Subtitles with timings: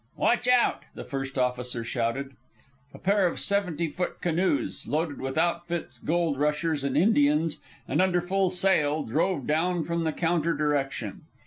[0.17, 2.31] "Watch out!" the first officer shouted.
[2.91, 8.19] A pair of seventy foot canoes, loaded with outfits, gold rushers, and Indians, and under
[8.19, 11.25] full sail, drove down from the counter direction.